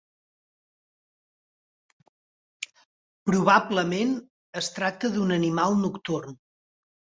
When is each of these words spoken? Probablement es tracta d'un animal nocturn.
Probablement 3.31 4.17
es 4.63 4.71
tracta 4.79 5.13
d'un 5.19 5.35
animal 5.37 5.79
nocturn. 5.85 6.35